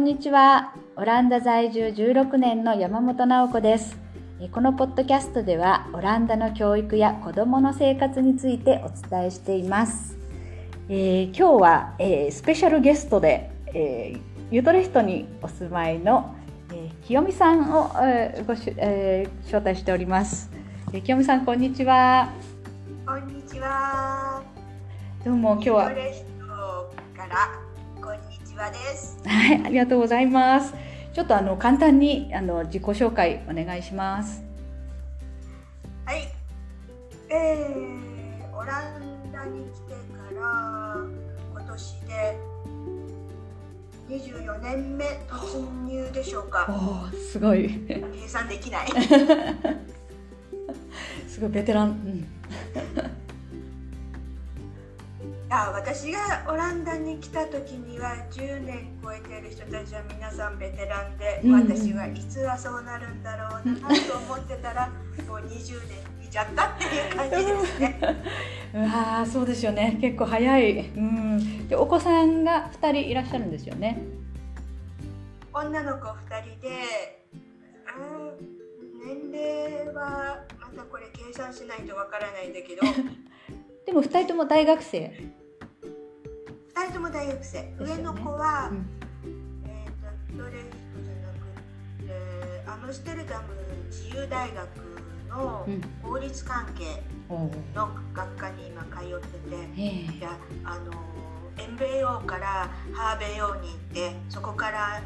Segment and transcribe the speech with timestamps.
[0.00, 0.72] んにちは。
[0.96, 3.98] オランダ在住16年の山本直子です。
[4.50, 10.16] このポッドキャストでは、オランダの教育や子供の生活についてお伝えしています。
[10.88, 14.20] えー今日は、えースペシャルゲストで、えー
[14.50, 16.34] ユートレヒトにお住まいの、
[16.70, 20.50] えー清美さんを、えーごしゅえー招待しております。
[20.94, 22.32] えー清美さん、こんにちは。
[23.06, 24.42] こんにちは。
[25.22, 25.84] どうも今日は
[27.14, 27.69] から
[28.60, 29.16] こんにちはです。
[29.24, 30.74] はい、ありがとうございます。
[31.14, 34.44] ちょっとあの簡単にあの自己紹介お願いします。
[36.04, 36.28] はい。
[37.30, 40.94] えー、オランダに来てから
[41.54, 42.38] 今年で
[44.10, 46.66] 24年目突入でしょうおか。
[46.68, 48.88] お、すごい、計算できない。
[51.26, 51.88] すごいベテラン。
[51.88, 52.28] うん、
[55.52, 64.88] あ私がオランダに来た時には10年超えてる人たちは皆さんベテランで、うんうん私はいつはそうなるんだろうなと思ってたら
[65.26, 67.98] もう20年いちゃったっていう感じですね。
[68.74, 69.98] うわーそうですよね。
[70.00, 70.88] 結構早い。
[70.88, 71.68] うん。
[71.68, 73.98] でお子さんが二人いらっしゃるんですよね。
[75.52, 77.24] 女の子2人で、
[77.98, 82.82] うん、年齢はまたこれ計算しないとわからないんだけど
[83.84, 85.39] でも二人とも大学生。
[86.74, 88.86] 2人とも大学生、上の子は、うん
[89.66, 93.44] えー、とドレフトじゃなくてアムステルダム
[93.88, 94.68] 自由大学
[95.30, 95.80] のうん。
[96.02, 97.02] 法律関係。
[97.74, 99.56] の学科に今通ってて。
[99.78, 100.92] ええいやあの
[101.56, 105.00] MBO からハーベヨに行ってそこから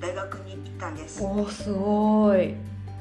[0.00, 2.54] 大学に行ったんですおお、すごい。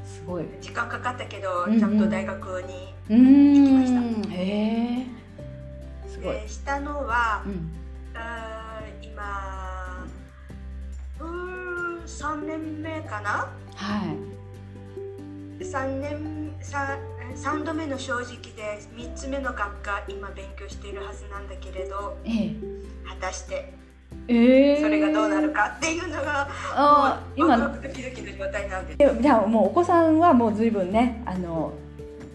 [0.05, 0.43] すごい。
[0.45, 2.93] う時間かかったけど、うんうんちゃんと大学に。
[3.09, 5.05] 行きまへえ。
[6.09, 6.33] すごい。
[6.41, 7.69] で下のはう、ん。
[8.17, 10.05] あー今
[11.19, 11.27] うー
[12.01, 13.47] ん3年目かな？
[13.75, 14.05] は
[15.59, 15.63] い。
[15.63, 16.97] 3年 3,
[17.35, 18.25] 3度目の正直
[18.55, 22.55] で3つ目の学科今勉強しているはずなんだけれどえ
[23.07, 23.73] 果たして
[24.27, 24.35] え。
[24.35, 24.81] ええ。
[24.81, 31.73] それがどうなるかっていうのが、あー今ドキドキの状態なんですでじゃあもうお子さんはもう随分ねあの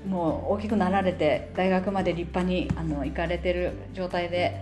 [0.07, 4.61] もう大きくなられて大学まで立派にあの行かれてる状態で、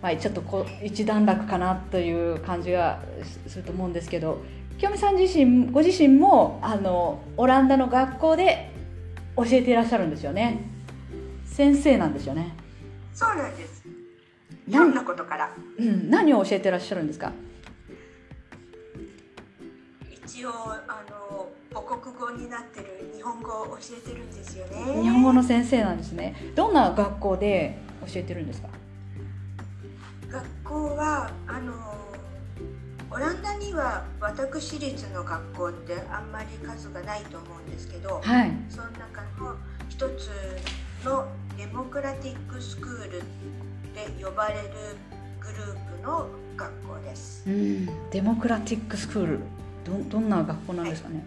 [0.00, 3.00] まあ、ちょっとこう一段落かなという感じが
[3.46, 4.40] すすると思うんですけど
[4.78, 8.70] 清美さん自身ご自身もあのオランダの学校で
[9.36, 10.60] 教えていらっしゃるんですよね。
[11.44, 12.54] 先生なんですよね、
[13.12, 13.82] そうなんです。
[14.68, 15.50] いろんなことから？
[15.78, 17.32] うん、何を教えてらっしゃるんですか？
[20.24, 25.02] 一応あの母国語になってる日本語を教えてるんですよね。
[25.02, 26.36] 日本語の先生なんですね。
[26.54, 28.68] どんな学校で教えてるんですか？
[30.30, 31.72] 学校はあの
[33.10, 38.52] オランダには私立の学校ってあんまり数がないと思うんですけどはい。
[38.68, 39.56] その中の
[39.88, 40.30] 一つ
[41.04, 43.22] のデモクラティックスクール
[43.94, 44.68] で呼ばれる
[45.40, 47.48] グループの学校です。
[47.48, 49.40] うん、デモクラティックスクール。
[49.84, 51.24] どどんな学校なんですかね、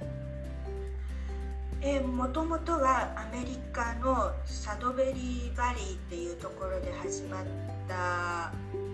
[1.82, 7.46] えー、もともとはアメリカのサドベリーバリーっていうところで始まっ
[7.88, 8.52] た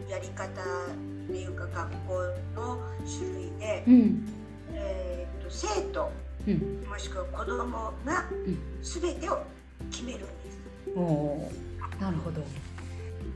[0.09, 2.13] やり方っていうか学校
[2.55, 4.27] の種類で、うん。
[4.73, 6.11] えー、と生徒
[6.47, 6.85] うん。
[6.87, 8.57] もしくは子供がうん。
[8.81, 9.43] 全てを
[9.91, 10.59] 決めるんです。
[10.95, 12.01] おおー。
[12.01, 12.41] なるほど。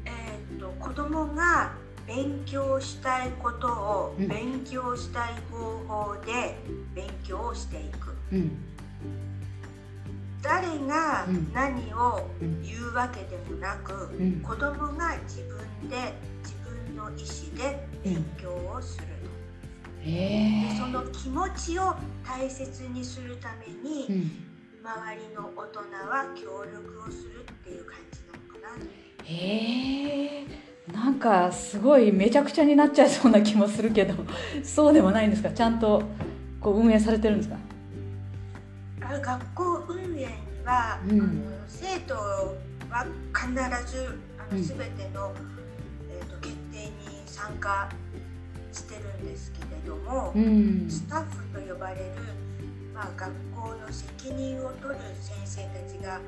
[0.06, 1.72] えー、と子供が
[2.08, 4.28] 勉強したいことをうん。
[4.28, 6.58] 勉強したい方法で
[6.96, 8.16] 勉強をしていく。
[8.32, 8.52] うん。
[10.42, 11.54] 誰がうん。
[11.54, 12.62] 何をうん。
[12.64, 14.42] 言うわけでもなく、うん。
[14.42, 16.54] 子供が自分で自
[17.18, 19.12] 意思で勉強をすると、
[20.04, 20.70] へえ。
[20.70, 21.94] でその気持ちを
[22.26, 24.32] 大切にするために、うん。
[24.84, 25.80] 周りの大人
[26.10, 28.86] は協力をするっていう感じなのかな。
[29.24, 30.48] へえ。
[30.92, 34.16] なんかすごいめちゃくちゃになっちゃいそうな気もするけど
[34.64, 35.52] そうでもないんですか？
[35.52, 36.02] ちゃんと
[36.60, 37.58] こう運営されてるんですか？
[39.04, 40.26] あ学校運営に
[40.66, 41.44] は、うん。
[41.68, 44.64] 生徒は必ずあのうん。
[44.64, 45.32] 全ての、
[47.42, 47.90] 参加
[48.72, 50.86] してるんですけれども、うん。
[50.88, 52.02] スタッフと呼ばれる、
[52.94, 56.20] まあ、学校の責任を取る先生たちが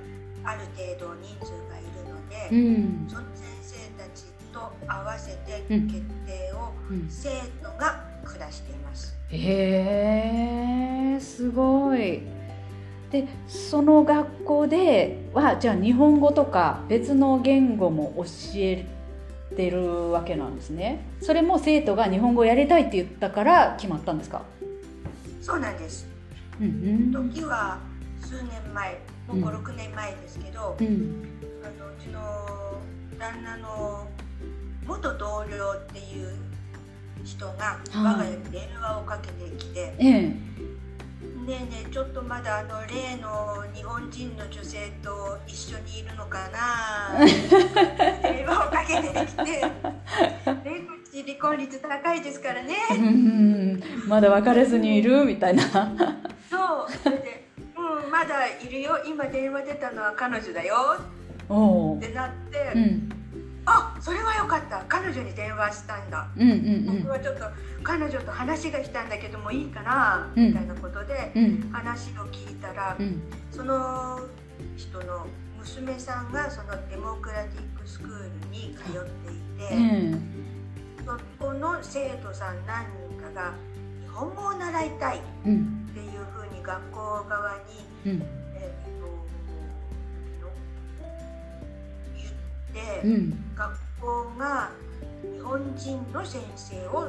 [0.43, 3.05] ある程度人数がいるので、うん。
[3.07, 7.07] その先生たちと合わせてうん決定をうん。
[7.07, 7.29] 生
[7.61, 9.15] 徒が下しています。
[9.29, 12.23] へえすごい。
[13.11, 18.23] でその学校ではじゃあ日本語とか別の言語も教
[18.55, 18.87] え
[19.53, 21.05] ってるわけなんですね。
[21.21, 24.41] それも生徒が日本語をやりたいって言ったから決まったんですか？
[25.41, 26.07] そうなんです。
[26.59, 26.67] うん
[27.13, 27.31] うん。
[27.31, 27.79] 時は
[28.21, 29.43] 数年前もううん。
[29.45, 31.25] 56年前ですけど、うん。
[31.63, 32.19] あのうちの
[33.19, 34.07] 旦那の
[34.87, 36.35] 元同僚っていう
[37.23, 37.79] 人がはい。
[37.95, 40.35] 我が家に電話をかけてきてええ
[41.45, 47.19] 「ねえねえちょっとまだあの例の日本人の女性と一緒にいるのかな?」
[48.23, 49.43] 電話をかけてきて
[50.63, 52.75] 「ね離婚率高いですからね。
[52.91, 55.63] うんまだ別れずにいるみたいな」
[56.49, 58.97] そうそれで「うんまだいるよ。
[59.05, 60.95] 今電話出たのは彼女だよ」
[61.49, 63.09] おおってなって「うん
[63.65, 64.83] あそれはよかった。
[64.87, 67.45] 彼女に電話したんだ」うんうん僕はちょっと
[67.83, 70.47] 彼女と話がしたんだけどもいいかな、うん。
[70.47, 71.43] みたいなことでうん。
[71.45, 73.21] うん話を聞いたら、うん。
[73.51, 74.19] その
[74.75, 75.27] 人の
[75.59, 80.21] 娘さんがそのデモクラティックスクールに通っていて、うん。
[81.05, 83.53] そこの生徒さん何人かが
[84.01, 87.57] 日本語を習いたいっうんていうふうに学校側
[88.03, 88.42] に、うん
[92.73, 93.55] て、うん。
[93.55, 93.71] 学
[94.01, 94.71] 校が
[95.21, 97.07] 日本人の先生を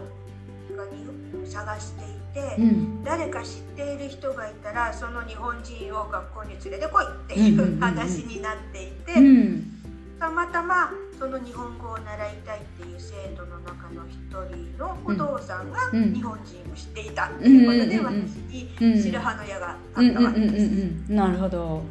[1.46, 3.05] 探していて、うん。
[3.05, 9.70] 誰か知っている人がいたらその日本人を学校に連れてこいっていう話になっていて、うん。
[10.19, 14.19] たまたまその日本語を習いたいっていう生徒の中の一
[14.55, 16.12] 人のお父さんがうん。
[16.12, 20.66] 日本人を知っていたっていうことで私にうん白羽の矢があうんったわけです。
[20.66, 21.14] ん。
[21.14, 21.82] なるほど。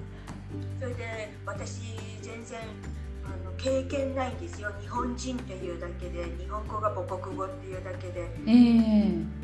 [0.80, 1.82] それで私
[2.22, 2.60] 全然
[3.64, 4.70] 経験ないんですよ。
[4.82, 8.30] 日本人っていうだけで日本語が母国語っていうだけで。
[8.46, 8.54] ええ。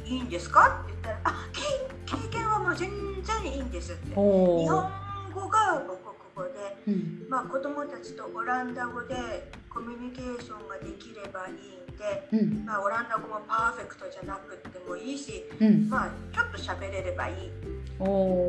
[0.06, 0.84] いいんですか？
[0.84, 2.90] って言ったら「あ経経験はもう全
[3.24, 4.14] 然いいんです」って。
[4.18, 4.92] お日本
[5.32, 5.58] お語が
[5.88, 5.96] 母
[6.36, 7.28] 国語で、うん。
[7.30, 12.66] まあ、子供たちとオランダ語でコミュニケーションができればいいんで、うん。
[12.66, 15.88] まあ、オランダ語もパーフェクトじゃなくってもいいし、うん。
[15.90, 17.52] まあ、ちょっと喋れればいいっ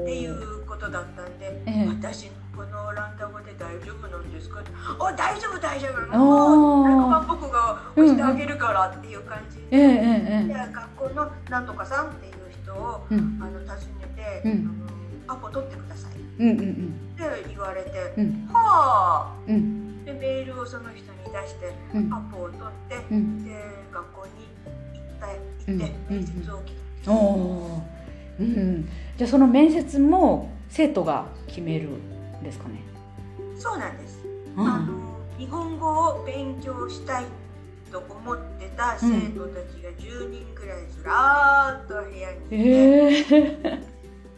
[0.06, 2.30] ていうことだったんで、ええ私
[2.60, 4.60] このオランダ語で大丈夫なんですか？
[4.60, 4.70] って
[5.00, 6.18] 「お大丈夫大丈夫。
[6.18, 13.40] もうなんか僕が押してあげるから」っていう感じで,、ええええで学校のなんとかさんっていう人をうん。
[13.40, 14.52] あの訪ねて、うん。
[15.26, 16.12] あのアポ取ってください。
[16.12, 17.00] ってうんうん。
[17.48, 18.48] 言われてう、ん。
[18.52, 19.32] はあ。
[19.48, 20.04] うん。
[20.04, 22.12] でメールをその人に出してうん。
[22.12, 22.60] アポを取っ
[22.90, 23.42] て、うん。
[23.42, 23.54] で
[23.90, 24.32] 学校に
[24.92, 26.16] 行った行ってうん。
[26.18, 27.82] 面接を受けた、おお
[28.38, 31.88] うんじゃあその面接も生徒が決める。
[31.88, 32.82] んですかね。
[33.58, 34.24] そうなんです、
[34.56, 34.68] うん。
[34.68, 37.24] あの日本語を勉強したい
[37.90, 43.90] と思ってた生徒たちが10人くらいずらーっと部屋にいて、ええ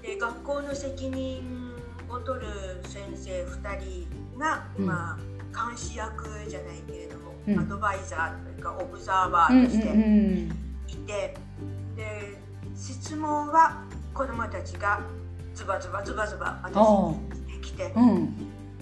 [0.02, 1.74] で学校の責任
[2.08, 2.46] を取る
[2.84, 4.86] 先生2人が、うん。
[4.86, 5.18] まあ
[5.68, 7.58] 監視役じゃないけれども、うん。
[7.58, 10.50] アドバイザーというかオブザーバーとしてうん
[10.88, 11.34] いて、
[11.94, 12.38] で
[12.74, 13.84] 質問は
[14.14, 15.00] 子どもたちが
[15.54, 17.92] ズバズバズバズバ私にきて。
[17.96, 18.36] うん。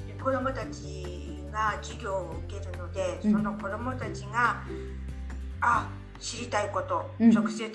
[0.06, 3.32] で子どもたちが授業を受けるので、うん。
[3.32, 4.62] その子どもたちが
[5.60, 5.88] あ
[6.18, 7.30] 知りたいこと、うん。
[7.30, 7.70] 直接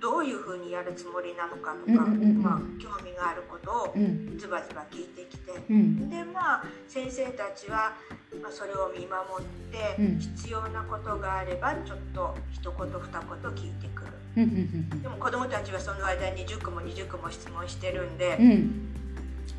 [0.00, 4.38] どういうふうにやるつもりなのかとか、まあ、興味があることをうん。
[4.38, 5.52] ズバズバ聞いてきて。
[5.70, 6.10] うん。
[6.10, 7.96] でまあ先生たちは、
[8.42, 10.18] まあ、それを見守って、うん。
[10.18, 14.16] 必要なことがあればちょっと一言二言聞いてくる。
[14.36, 18.95] でも子どもたちはその間に10個も20個も質問してるんでう、ん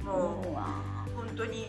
[0.08, 1.14] もう。
[1.16, 1.68] 本当に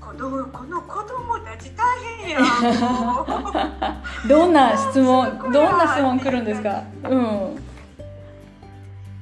[0.00, 1.84] 子供この子供たち大
[2.18, 2.40] 変や
[4.28, 6.82] どんな質問どんな質問来るんですか？
[7.04, 7.10] うん。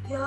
[0.09, 0.23] いやー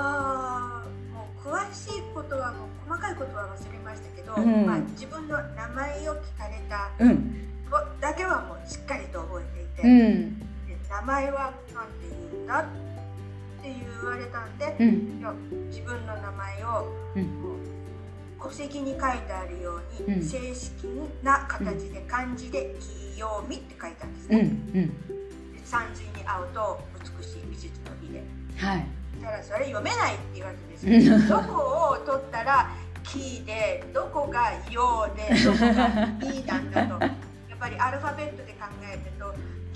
[1.13, 4.65] もう詳しいことはもう細かいことは忘れましたけど、うん。
[4.65, 7.35] まあ、自分の名前を聞かれたうん。
[7.69, 10.39] 子だけはもうしっかりと覚えていて、うん。
[10.67, 11.91] で名前は何て
[12.31, 12.63] 言うんだっ
[13.61, 15.67] て言われたんで、うん。
[15.69, 17.41] 自分の名前をうん
[18.45, 20.85] 戸籍に書いてあるように、うん正式
[21.23, 22.75] な形で漢字で
[23.15, 24.81] 「清美」って書いたんですうんうね。
[24.81, 24.93] んに
[26.27, 26.79] 合うと
[27.19, 28.23] 美しい美術の美で。
[28.57, 28.85] はい
[29.21, 31.17] だからそれ読めないっていうわけですうよ。
[31.17, 32.69] ん どこを取ったら
[33.03, 37.03] 「キ」でどこが「よ」でどこが「い」なんだと。
[37.03, 37.07] や
[37.55, 38.99] っぱりアルファベットで考える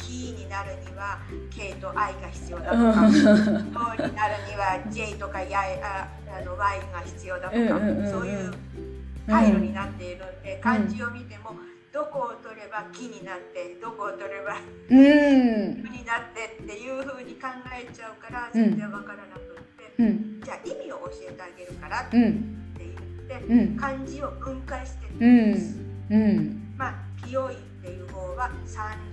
[0.09, 1.19] と「キ」になるには
[1.51, 3.05] 「K」と「I」が必要だとか。
[3.05, 3.13] うん
[3.71, 6.07] 「と」になるには J とかやあ
[6.39, 7.69] あの Y が必要だとか、うん。
[7.69, 8.05] うん。
[8.05, 8.11] うん。
[8.11, 8.51] そういう
[9.27, 10.41] 回路になっているん。
[10.41, 11.51] で、漢字を見ても
[11.93, 14.57] どこを取れば「木」になってどこを取れば
[14.89, 15.83] 「うん。
[15.83, 20.41] 木」になってっていうふうに考えちゃうから全然わからなくって、うん。
[20.41, 23.77] じゃあ意味を教えてあげるからって言って、うん。
[23.77, 25.19] 漢字を分解してるん。
[25.19, 25.77] です。
[25.77, 26.13] ん。
[26.13, 26.75] うん。
[26.77, 26.93] まあ
[27.25, 29.08] 清いっていう方はは山水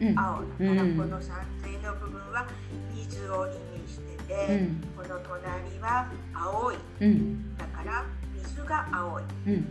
[0.00, 2.46] に青だから、うんこの山水の部分は
[2.94, 4.82] 水を意味してて、うん。
[4.96, 6.76] この隣は青い。
[7.00, 7.56] うん。
[7.56, 9.22] だから水が青い。
[9.46, 9.64] うん。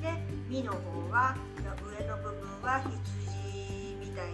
[0.00, 0.12] で
[0.48, 0.76] 実の方
[1.10, 4.28] は上の部分は羊みたい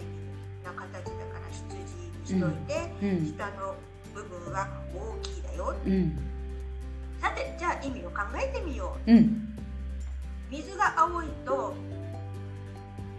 [0.63, 3.25] な形だから羊にしといて、うん。
[3.25, 3.75] 下の
[4.13, 5.73] 部分は大きいだよ。
[5.85, 6.17] うん。
[7.19, 9.11] さてじゃあ意味を考えてみよう。
[9.11, 9.55] うん。
[10.51, 11.73] 水が青いと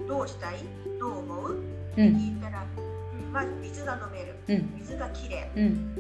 [0.07, 0.59] どうしたい？
[1.01, 1.53] どう思う？
[1.53, 4.37] うん聞いたら、うんまず水が飲める。
[4.49, 4.79] うん。
[4.79, 5.97] 水がきれい、うん。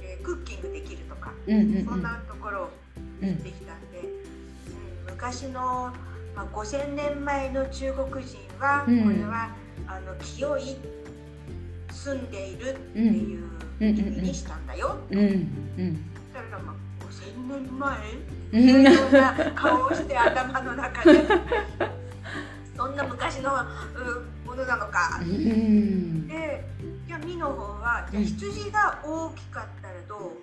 [0.00, 2.70] えークッキングできるとか、うんうんそんなところを
[3.22, 3.42] うん。
[3.42, 5.92] できたんで、うん、昔の、
[6.36, 9.50] まあ、5,000年前の中国人は、うんこれは
[9.86, 10.76] あの清い
[11.90, 13.48] 住んでいるっていう
[13.80, 15.94] 意味にしたんだよ、うんうん。
[16.32, 17.98] だからまあ5,000年前？
[18.52, 18.96] うん。
[18.96, 21.24] そんな顔をして頭の中で。
[22.76, 23.50] そんな昔の
[25.08, 25.20] か。
[25.20, 26.28] うん。
[26.28, 26.64] で
[27.06, 30.36] じゃあ実の方はじゃあ羊が大きかったらどう思う？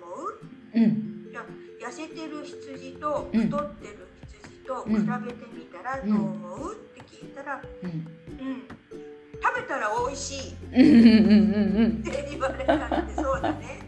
[0.74, 1.28] うん。
[1.30, 1.44] じゃあ
[1.88, 3.40] 痩せてる羊とうん。
[3.42, 7.88] 太ってる羊と比べてみたらどう思う、って聞いたら、うん。
[7.88, 7.96] うん、
[9.42, 10.52] 食べたら美味しい。
[10.52, 10.78] っうん。
[11.82, 13.80] うんて言われたんでそうだね。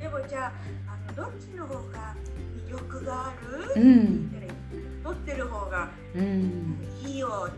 [0.00, 0.52] でもじゃあ
[0.88, 2.14] あのどっちの方が
[2.66, 3.34] 魅力があ
[3.76, 3.92] る、うん。
[3.92, 4.52] って言っ
[5.04, 6.78] たら太ってる方がうん。
[7.04, 7.48] いいよ。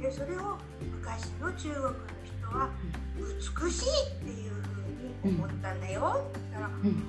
[0.00, 0.58] でそれを
[1.00, 1.90] 昔の中国の
[2.24, 2.68] 人は
[3.16, 7.02] 美しいっていうふうに思ったんだよ、だからうん。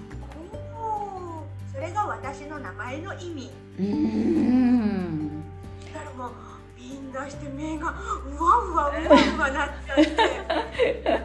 [0.75, 3.51] おーそれが私の名前の意味。
[3.79, 5.41] うん
[5.93, 6.31] だからもう
[6.77, 8.93] みんなして目がうわうわうわ
[9.37, 10.11] うわなっちゃって日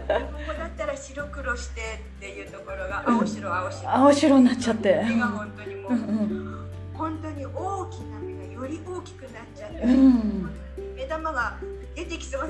[0.08, 1.80] 本語だったら白黒して
[2.16, 3.96] っていうところが青白青白。
[3.96, 5.04] 青白になっちゃって。
[5.08, 6.56] 目が本当にもう、うんうん。
[6.94, 10.25] 本当に大きな目がより大きくなっちゃって、うん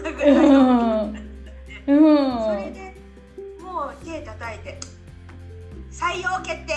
[0.07, 1.27] なぐうらい大きくなっん。
[1.87, 2.41] うん。
[2.41, 2.95] それで
[3.63, 4.79] もう手叩いて
[5.91, 6.75] 採用決定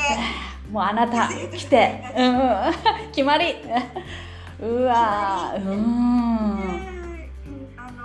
[0.71, 3.55] もうあなた来て、うん、決まり
[4.61, 5.75] うわうん、うん。
[7.77, 8.01] あの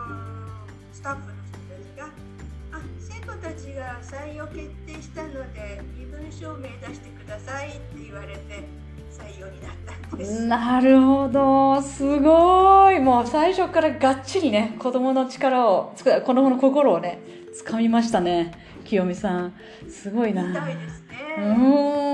[0.93, 2.07] スタッフの人たちが
[2.73, 8.84] 「あ生徒たちが採用決定したので身分証明出してください」って言われて
[9.18, 9.71] 採用になっ
[10.11, 10.47] たんです。
[10.47, 15.94] なるほどすごいもう最初からがっちりね子供の力を
[16.25, 17.21] 子供の心をね
[17.64, 18.52] 掴みましたね
[18.85, 19.54] 清美さん
[19.88, 21.04] すごいなみたいです
[21.38, 21.47] うね。
[21.47, 22.13] ーん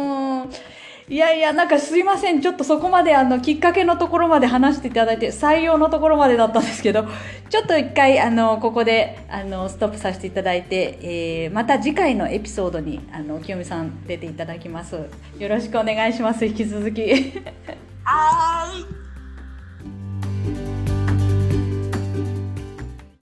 [1.11, 2.41] いやいや、なんかすいません。
[2.41, 7.05] ちょっとそこまであの、きっかけのところまで話していただいて、採用のところまでだったんですけど、
[7.51, 14.95] ちょっと一回、あの、ここで、あの、ストップさせていただいて、えーまた次回のエピソードに、あの、清美さん出ていただきます。
[15.37, 16.47] よろしくお願いします。
[16.47, 17.03] 引き続き。
[18.05, 19.10] はーい